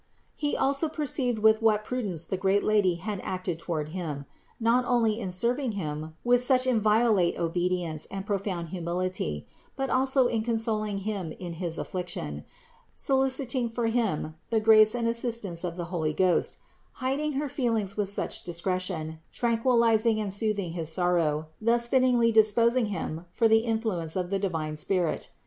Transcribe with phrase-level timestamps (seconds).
[0.35, 4.25] He also perceived with what prudence the great Lady had acted toward him,
[4.59, 9.45] not only in serving him with such inviolate obedience and pro found humility,
[9.75, 12.45] but also in consoling him in his affliction,
[12.95, 16.57] soliciting for him the grace and assistance of the Holy Ghost,
[16.93, 22.75] hiding her feelings with such discretion, tran quilizing and soothing his sorrow, thus fittingly dispos
[22.75, 25.29] ing him for the influence of the divine Spirit.